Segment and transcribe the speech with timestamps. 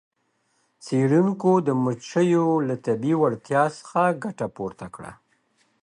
[0.85, 5.11] څیړونکو د مچیو له طبیعي وړتیا څخه ګټه پورته کړه.